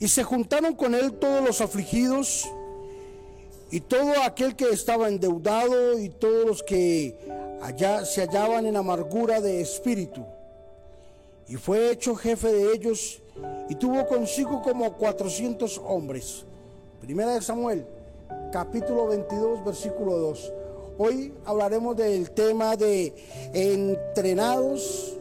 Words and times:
Y 0.00 0.08
se 0.08 0.24
juntaron 0.24 0.74
con 0.74 0.94
él 0.94 1.12
todos 1.12 1.44
los 1.44 1.60
afligidos 1.60 2.48
y 3.70 3.80
todo 3.80 4.14
aquel 4.24 4.56
que 4.56 4.70
estaba 4.70 5.08
endeudado 5.08 5.98
y 5.98 6.08
todos 6.08 6.46
los 6.46 6.62
que 6.62 7.18
allá 7.60 8.06
se 8.06 8.22
hallaban 8.22 8.64
en 8.64 8.76
amargura 8.76 9.42
de 9.42 9.60
espíritu. 9.60 10.24
Y 11.46 11.56
fue 11.56 11.90
hecho 11.90 12.16
jefe 12.16 12.50
de 12.50 12.72
ellos 12.72 13.22
y 13.68 13.74
tuvo 13.74 14.06
consigo 14.06 14.62
como 14.62 14.96
400 14.96 15.78
hombres. 15.84 16.46
Primera 17.02 17.34
de 17.34 17.42
Samuel, 17.42 17.86
capítulo 18.50 19.06
22, 19.08 19.64
versículo 19.66 20.16
2. 20.16 20.52
Hoy 20.96 21.34
hablaremos 21.44 21.94
del 21.94 22.30
tema 22.30 22.74
de 22.74 23.14
entrenados 23.52 25.18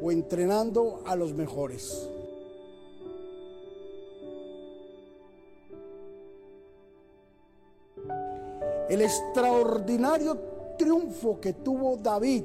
o 0.00 0.12
entrenando 0.12 1.02
a 1.06 1.16
los 1.16 1.32
mejores. 1.32 2.08
El 8.92 9.00
extraordinario 9.00 10.36
triunfo 10.76 11.40
que 11.40 11.54
tuvo 11.54 11.96
David 11.96 12.44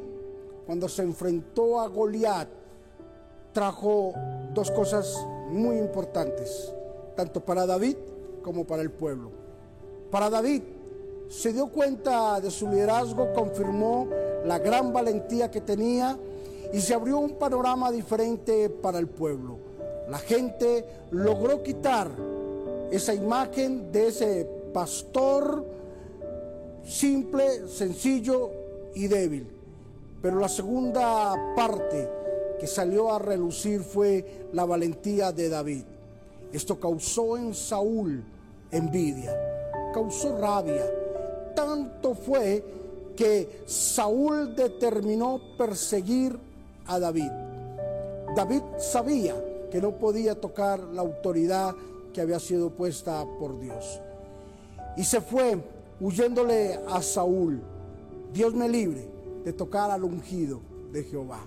cuando 0.66 0.88
se 0.88 1.02
enfrentó 1.02 1.82
a 1.82 1.90
Goliat 1.90 2.48
trajo 3.52 4.14
dos 4.54 4.72
cosas 4.72 5.14
muy 5.50 5.78
importantes, 5.78 6.72
tanto 7.18 7.44
para 7.44 7.66
David 7.66 7.98
como 8.42 8.66
para 8.66 8.82
el 8.82 8.92
pueblo. 8.92 9.30
Para 10.10 10.30
David, 10.30 10.64
se 11.28 11.52
dio 11.52 11.68
cuenta 11.68 12.40
de 12.40 12.50
su 12.50 12.70
liderazgo, 12.70 13.34
confirmó 13.34 14.08
la 14.46 14.58
gran 14.58 14.94
valentía 14.94 15.52
que 15.52 15.60
tenía 15.60 16.18
y 16.72 16.80
se 16.80 16.94
abrió 16.94 17.18
un 17.18 17.32
panorama 17.32 17.92
diferente 17.92 18.70
para 18.70 19.00
el 19.00 19.10
pueblo. 19.10 19.58
La 20.10 20.20
gente 20.20 20.86
logró 21.12 21.62
quitar 21.62 22.08
esa 22.90 23.14
imagen 23.14 23.92
de 23.92 24.08
ese 24.08 24.50
pastor 24.72 25.76
simple, 26.88 27.68
sencillo 27.68 28.52
y 28.96 29.08
débil. 29.08 29.48
Pero 30.22 30.40
la 30.40 30.50
segunda 30.50 31.54
parte 31.56 32.10
que 32.60 32.68
salió 32.68 33.12
a 33.12 33.20
relucir 33.20 33.82
fue 33.82 34.48
la 34.54 34.66
valentía 34.66 35.32
de 35.32 35.50
David. 35.50 35.84
Esto 36.52 36.80
causó 36.80 37.38
en 37.38 37.54
Saúl 37.54 38.24
envidia, 38.72 39.36
causó 39.94 40.38
rabia. 40.38 40.86
Tanto 41.56 42.16
fue 42.16 42.64
que 43.16 43.64
Saúl 43.66 44.56
determinó 44.56 45.42
perseguir 45.58 46.38
a 46.86 47.00
David. 47.00 47.32
David 48.36 48.62
sabía 48.78 49.36
que 49.72 49.82
no 49.82 49.92
podía 49.92 50.40
tocar 50.40 50.80
la 50.80 51.02
autoridad 51.02 51.76
que 52.14 52.22
había 52.22 52.40
sido 52.40 52.70
puesta 52.70 53.26
por 53.40 53.60
Dios. 53.60 54.00
Y 54.96 55.04
se 55.04 55.22
fue 55.22 55.58
huyéndole 56.00 56.80
a 56.88 57.02
Saúl. 57.02 57.62
Dios 58.34 58.54
me 58.54 58.70
libre 58.70 59.10
de 59.44 59.54
tocar 59.54 59.92
al 59.92 60.04
ungido 60.04 60.62
de 60.92 61.04
Jehová. 61.04 61.40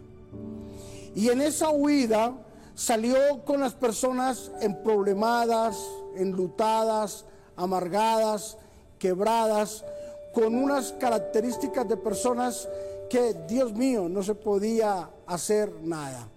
Y 1.14 1.28
en 1.28 1.40
esa 1.40 1.70
huida 1.70 2.34
salió 2.74 3.44
con 3.44 3.60
las 3.60 3.74
personas 3.74 4.50
emproblemadas, 4.60 5.76
enlutadas, 6.16 7.24
amargadas, 7.56 8.56
quebradas, 8.98 9.84
con 10.32 10.54
unas 10.54 10.92
características 10.92 11.88
de 11.88 11.96
personas 11.96 12.68
que, 13.08 13.34
Dios 13.48 13.72
mío, 13.72 14.08
no 14.08 14.22
se 14.22 14.34
podía 14.34 15.10
hacer 15.26 15.72
nada. 15.82 16.28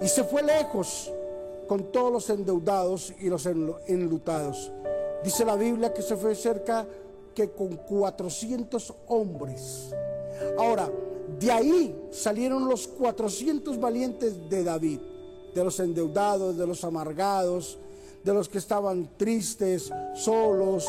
Y 0.00 0.08
se 0.08 0.24
fue 0.24 0.42
lejos 0.42 1.12
con 1.66 1.92
todos 1.92 2.12
los 2.12 2.30
endeudados 2.30 3.12
y 3.20 3.28
los 3.28 3.46
enlutados. 3.46 4.72
Dice 5.22 5.44
la 5.44 5.56
Biblia 5.56 5.92
que 5.92 6.02
se 6.02 6.16
fue 6.16 6.34
cerca 6.34 6.86
que 7.34 7.50
con 7.50 7.76
400 7.76 8.94
hombres. 9.08 9.90
Ahora, 10.58 10.90
de 11.38 11.50
ahí 11.50 12.08
salieron 12.10 12.68
los 12.68 12.88
400 12.88 13.78
valientes 13.78 14.48
de 14.48 14.64
David, 14.64 15.00
de 15.54 15.64
los 15.64 15.78
endeudados, 15.80 16.56
de 16.56 16.66
los 16.66 16.84
amargados, 16.84 17.78
de 18.24 18.34
los 18.34 18.48
que 18.48 18.58
estaban 18.58 19.10
tristes, 19.16 19.90
solos, 20.14 20.86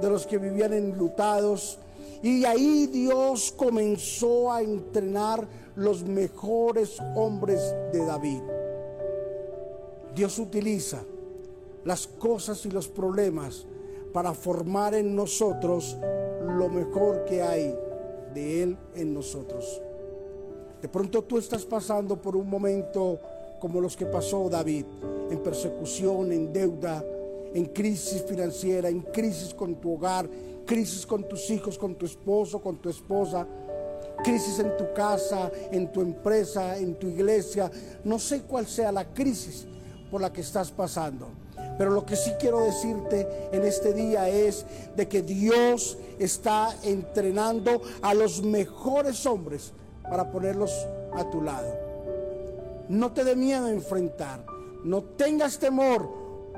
de 0.00 0.08
los 0.08 0.26
que 0.26 0.38
vivían 0.38 0.72
enlutados. 0.72 1.78
Y 2.22 2.44
ahí 2.44 2.86
Dios 2.86 3.52
comenzó 3.56 4.52
a 4.52 4.62
entrenar 4.62 5.46
los 5.76 6.02
mejores 6.02 6.98
hombres 7.14 7.60
de 7.92 8.04
David. 8.04 8.42
Dios 10.14 10.38
utiliza 10.38 11.02
las 11.84 12.06
cosas 12.06 12.66
y 12.66 12.70
los 12.70 12.88
problemas 12.88 13.66
para 14.12 14.34
formar 14.34 14.94
en 14.94 15.14
nosotros 15.14 15.96
lo 16.56 16.68
mejor 16.68 17.24
que 17.24 17.42
hay 17.42 17.74
de 18.34 18.62
Él 18.62 18.78
en 18.94 19.14
nosotros. 19.14 19.80
De 20.80 20.88
pronto 20.88 21.22
tú 21.22 21.38
estás 21.38 21.64
pasando 21.64 22.20
por 22.20 22.36
un 22.36 22.48
momento 22.48 23.18
como 23.60 23.80
los 23.80 23.96
que 23.96 24.06
pasó 24.06 24.48
David, 24.48 24.84
en 25.30 25.42
persecución, 25.42 26.32
en 26.32 26.52
deuda, 26.52 27.04
en 27.52 27.66
crisis 27.66 28.22
financiera, 28.22 28.88
en 28.88 29.00
crisis 29.00 29.52
con 29.52 29.74
tu 29.76 29.94
hogar, 29.94 30.28
crisis 30.64 31.04
con 31.06 31.26
tus 31.26 31.50
hijos, 31.50 31.78
con 31.78 31.96
tu 31.96 32.06
esposo, 32.06 32.60
con 32.60 32.76
tu 32.76 32.88
esposa, 32.88 33.46
crisis 34.22 34.58
en 34.58 34.76
tu 34.76 34.92
casa, 34.92 35.50
en 35.72 35.90
tu 35.90 36.00
empresa, 36.00 36.78
en 36.78 36.94
tu 36.94 37.08
iglesia. 37.08 37.70
No 38.04 38.18
sé 38.18 38.42
cuál 38.42 38.66
sea 38.66 38.92
la 38.92 39.12
crisis 39.12 39.66
por 40.10 40.20
la 40.20 40.32
que 40.32 40.42
estás 40.42 40.70
pasando. 40.70 41.28
Pero 41.78 41.92
lo 41.92 42.04
que 42.04 42.16
sí 42.16 42.32
quiero 42.40 42.64
decirte 42.64 43.48
en 43.52 43.64
este 43.64 43.94
día 43.94 44.28
es 44.28 44.66
de 44.96 45.06
que 45.06 45.22
Dios 45.22 45.96
está 46.18 46.74
entrenando 46.82 47.80
a 48.02 48.14
los 48.14 48.42
mejores 48.42 49.24
hombres 49.24 49.72
para 50.02 50.30
ponerlos 50.30 50.72
a 51.14 51.30
tu 51.30 51.40
lado. 51.40 51.72
No 52.88 53.12
te 53.12 53.22
dé 53.22 53.36
miedo 53.36 53.66
a 53.66 53.70
enfrentar. 53.70 54.44
No 54.84 55.02
tengas 55.02 55.58
temor 55.58 56.08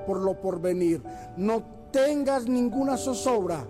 por 0.07 0.19
lo 0.19 0.41
por 0.41 0.61
venir. 0.61 1.03
No 1.37 1.63
tengas 1.93 2.47
ninguna 2.47 2.97
zozobra 2.97 3.67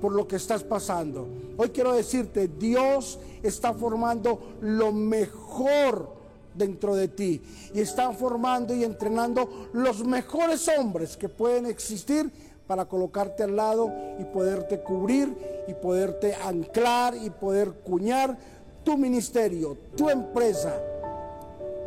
por 0.00 0.12
lo 0.12 0.26
que 0.26 0.36
estás 0.36 0.64
pasando. 0.64 1.28
Hoy 1.58 1.68
quiero 1.70 1.92
decirte, 1.92 2.48
Dios 2.48 3.18
está 3.42 3.74
formando 3.74 4.56
lo 4.60 4.92
mejor 4.92 6.19
dentro 6.54 6.94
de 6.94 7.08
ti 7.08 7.42
y 7.74 7.80
están 7.80 8.14
formando 8.14 8.74
y 8.74 8.84
entrenando 8.84 9.68
los 9.72 10.04
mejores 10.04 10.68
hombres 10.68 11.16
que 11.16 11.28
pueden 11.28 11.66
existir 11.66 12.30
para 12.66 12.84
colocarte 12.84 13.42
al 13.42 13.56
lado 13.56 13.90
y 14.18 14.24
poderte 14.24 14.80
cubrir 14.80 15.36
y 15.66 15.74
poderte 15.74 16.34
anclar 16.34 17.16
y 17.16 17.30
poder 17.30 17.72
cuñar 17.84 18.38
tu 18.84 18.96
ministerio, 18.96 19.76
tu 19.96 20.08
empresa, 20.08 20.80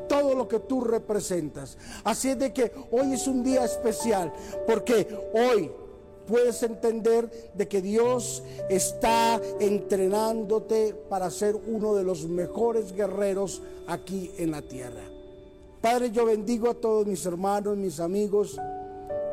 todo 0.09 0.35
lo 0.35 0.47
que 0.47 0.59
tú 0.59 0.81
representas. 0.81 1.77
Así 2.03 2.29
es 2.29 2.39
de 2.39 2.51
que 2.53 2.71
hoy 2.91 3.13
es 3.13 3.27
un 3.27 3.43
día 3.43 3.63
especial 3.63 4.33
porque 4.67 5.07
hoy 5.33 5.71
puedes 6.27 6.61
entender 6.63 7.51
de 7.53 7.67
que 7.67 7.81
Dios 7.81 8.43
está 8.69 9.41
entrenándote 9.59 10.95
para 11.09 11.29
ser 11.29 11.55
uno 11.67 11.95
de 11.95 12.03
los 12.03 12.27
mejores 12.27 12.93
guerreros 12.93 13.61
aquí 13.87 14.31
en 14.37 14.51
la 14.51 14.61
tierra. 14.61 15.03
Padre, 15.81 16.11
yo 16.11 16.25
bendigo 16.25 16.69
a 16.69 16.73
todos 16.73 17.05
mis 17.05 17.25
hermanos, 17.25 17.77
mis 17.77 17.99
amigos, 17.99 18.57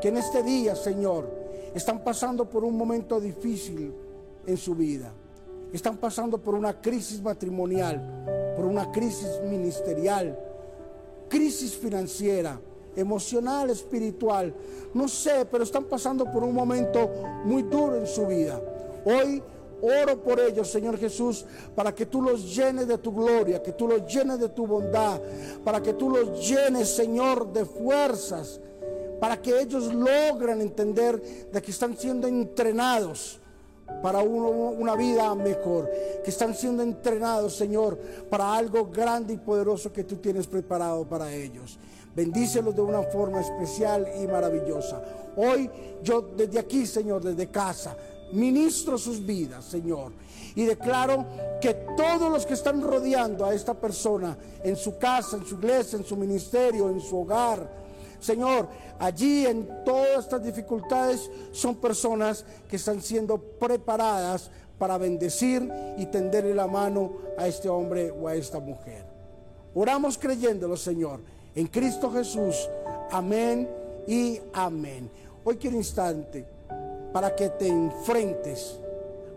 que 0.01 0.09
en 0.09 0.17
este 0.17 0.43
día, 0.43 0.75
Señor, 0.75 1.31
están 1.75 2.03
pasando 2.03 2.49
por 2.49 2.65
un 2.65 2.77
momento 2.77 3.21
difícil 3.21 3.95
en 4.47 4.57
su 4.57 4.75
vida. 4.75 5.13
Están 5.73 5.99
pasando 5.99 6.39
por 6.39 6.55
una 6.55 6.81
crisis 6.81 7.23
matrimonial, 7.23 8.55
por 8.57 8.65
una 8.65 8.91
crisis 8.91 9.41
ministerial, 9.49 10.37
crisis 11.29 11.77
financiera 11.77 12.61
emocional, 12.97 13.71
espiritual. 13.71 14.55
No 14.95 15.09
sé, 15.09 15.47
pero 15.51 15.65
están 15.65 15.85
pasando 15.85 16.25
por 16.25 16.43
un 16.43 16.55
momento 16.55 17.11
muy 17.45 17.63
duro 17.63 17.97
en 17.97 18.07
su 18.07 18.27
vida. 18.27 18.61
Hoy 19.05 19.43
oro 19.83 20.23
por 20.23 20.39
ellos, 20.41 20.71
Señor 20.71 20.99
Jesús, 20.99 21.45
para 21.75 21.95
que 21.95 22.07
tú 22.07 22.23
los 22.23 22.55
llenes 22.55 22.87
de 22.87 22.99
tu 22.99 23.13
gloria, 23.13 23.63
que 23.63 23.73
tú 23.73 23.89
los 23.89 24.07
llenes 24.13 24.39
de 24.39 24.49
tu 24.51 24.67
bondad, 24.67 25.21
para 25.65 25.83
que 25.83 25.95
tú 25.95 26.11
los 26.11 26.47
llenes, 26.47 26.89
Señor, 26.89 27.53
de 27.53 27.65
fuerzas, 27.65 28.61
para 29.21 29.41
que 29.41 29.61
ellos 29.61 29.93
logren 29.93 30.61
entender 30.61 31.51
de 31.51 31.63
que 31.63 31.71
están 31.71 31.97
siendo 31.97 32.27
entrenados 32.27 33.41
para 34.03 34.21
una 34.23 34.95
vida 34.97 35.35
mejor, 35.35 35.91
que 36.25 36.31
están 36.31 36.55
siendo 36.55 36.83
entrenados, 36.83 37.57
Señor, 37.57 37.99
para 38.31 38.55
algo 38.55 38.87
grande 38.87 39.35
y 39.35 39.37
poderoso 39.37 39.93
que 39.93 40.05
tú 40.05 40.17
tienes 40.17 40.47
preparado 40.47 41.07
para 41.07 41.33
ellos. 41.35 41.79
Bendícelos 42.15 42.75
de 42.75 42.83
una 42.83 43.03
forma 43.03 43.41
especial 43.41 44.07
y 44.23 44.27
maravillosa. 44.27 45.03
Hoy 45.37 45.71
yo 46.03 46.23
desde 46.23 46.59
aquí, 46.59 46.87
Señor, 46.87 47.23
desde 47.23 47.49
casa, 47.49 47.97
ministro 48.33 48.99
sus 48.99 49.25
vidas, 49.25 49.65
Señor. 49.65 50.13
Y 50.55 50.65
declaro 50.65 51.25
que 51.61 51.75
todos 51.97 52.31
los 52.31 52.45
que 52.45 52.55
están 52.55 52.83
rodeando 52.83 53.45
a 53.45 53.55
esta 53.55 53.75
persona 53.75 54.37
en 54.65 54.77
su 54.77 54.99
casa, 54.99 55.37
en 55.37 55.47
su 55.47 55.55
iglesia, 55.57 55.99
en 55.99 56.05
su 56.05 56.17
ministerio, 56.17 56.91
en 56.91 57.01
su 57.01 57.21
hogar, 57.21 57.81
Señor, 58.21 58.69
allí 58.99 59.47
en 59.47 59.85
todas 59.85 60.25
estas 60.25 60.43
dificultades 60.43 61.31
son 61.53 61.77
personas 61.77 62.45
que 62.69 62.77
están 62.77 63.01
siendo 63.01 63.39
preparadas 63.39 64.51
para 64.79 64.99
bendecir 64.99 65.71
y 65.97 66.07
tenderle 66.07 66.55
la 66.55 66.67
mano 66.67 67.13
a 67.39 67.47
este 67.47 67.69
hombre 67.69 68.11
o 68.11 68.29
a 68.29 68.35
esta 68.35 68.61
mujer. 68.61 69.05
Oramos 69.75 70.19
creyéndolo, 70.19 70.77
Señor, 70.77 71.21
en 71.55 71.67
Cristo 71.67 72.11
Jesús. 72.11 72.69
Amén 73.11 73.69
y 74.07 74.41
amén. 74.53 75.11
Hoy 75.45 75.57
quiero 75.57 75.77
instante 75.77 76.45
para 77.13 77.35
que 77.35 77.49
te 77.51 77.67
enfrentes 77.67 78.79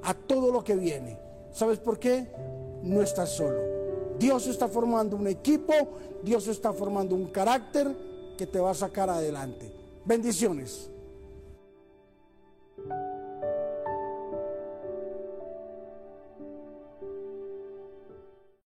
a 0.04 0.14
todo 0.14 0.52
lo 0.52 0.64
que 0.64 0.76
viene. 0.76 1.18
¿Sabes 1.52 1.80
por 1.80 2.00
qué? 2.00 2.28
No 2.84 3.02
estás 3.02 3.30
solo. 3.30 3.60
Dios 4.20 4.48
está 4.48 4.68
formando 4.68 5.16
un 5.16 5.28
equipo, 5.28 5.74
Dios 6.22 6.48
está 6.48 6.74
formando 6.74 7.16
un 7.16 7.28
carácter 7.28 7.96
que 8.38 8.46
te 8.46 8.60
va 8.60 8.72
a 8.72 8.76
sacar 8.76 9.10
adelante. 9.10 9.72
Bendiciones. 10.06 10.90